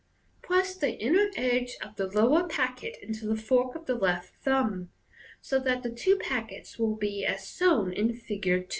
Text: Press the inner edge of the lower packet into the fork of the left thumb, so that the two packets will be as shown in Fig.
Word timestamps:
Press 0.41 0.75
the 0.75 0.99
inner 0.99 1.29
edge 1.35 1.77
of 1.79 1.95
the 1.95 2.07
lower 2.07 2.47
packet 2.47 2.97
into 3.03 3.27
the 3.27 3.35
fork 3.35 3.75
of 3.75 3.85
the 3.85 3.93
left 3.93 4.33
thumb, 4.43 4.89
so 5.41 5.59
that 5.59 5.83
the 5.83 5.91
two 5.91 6.17
packets 6.17 6.79
will 6.79 6.95
be 6.95 7.23
as 7.23 7.47
shown 7.47 7.93
in 7.93 8.11
Fig. 8.15 8.65